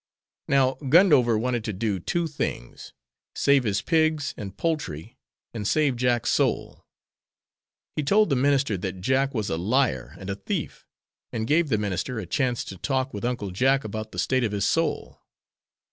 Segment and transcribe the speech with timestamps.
[0.47, 2.91] Now Gundover wanted to do two things,
[3.35, 5.19] save his pigs and poultry,
[5.53, 6.87] and save Jack's soul.
[7.95, 10.87] He told the minister that Jack was a liar and a thief,
[11.31, 14.53] and gave the minister a chance to talk with Uncle Jack about the state of
[14.53, 15.21] his soul.